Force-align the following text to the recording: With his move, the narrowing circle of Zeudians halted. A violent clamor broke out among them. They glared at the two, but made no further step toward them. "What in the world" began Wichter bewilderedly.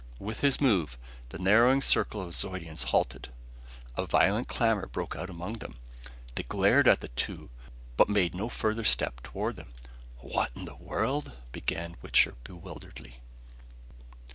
With 0.17 0.39
his 0.39 0.59
move, 0.59 0.97
the 1.29 1.37
narrowing 1.37 1.83
circle 1.83 2.23
of 2.23 2.33
Zeudians 2.33 2.85
halted. 2.85 3.29
A 3.95 4.07
violent 4.07 4.47
clamor 4.47 4.87
broke 4.87 5.15
out 5.15 5.29
among 5.29 5.59
them. 5.59 5.77
They 6.33 6.41
glared 6.41 6.87
at 6.87 7.01
the 7.01 7.09
two, 7.09 7.51
but 7.97 8.09
made 8.09 8.33
no 8.33 8.49
further 8.49 8.83
step 8.83 9.21
toward 9.21 9.57
them. 9.57 9.73
"What 10.17 10.49
in 10.55 10.65
the 10.65 10.73
world" 10.73 11.33
began 11.51 11.97
Wichter 12.01 12.33
bewilderedly. 12.43 13.17